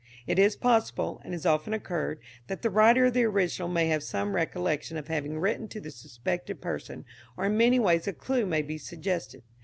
[0.25, 2.17] It is possible, and has often occurred,
[2.47, 5.91] that the writer of the original may have some recollection of having written to the
[5.91, 7.05] suspected person,
[7.37, 9.43] or in many ways a clue may be suggested.